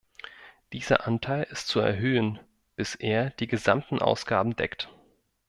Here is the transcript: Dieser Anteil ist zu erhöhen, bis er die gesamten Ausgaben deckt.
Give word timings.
Dieser 0.73 1.05
Anteil 1.05 1.43
ist 1.51 1.67
zu 1.67 1.79
erhöhen, 1.79 2.39
bis 2.75 2.95
er 2.95 3.29
die 3.29 3.45
gesamten 3.45 3.99
Ausgaben 3.99 4.55
deckt. 4.55 4.89